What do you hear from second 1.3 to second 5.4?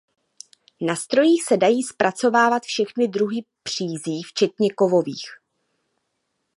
se dají zpracovávat všechny druhy přízí včetně kovových.